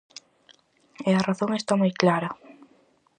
[1.09, 2.29] E a razón está moi clara.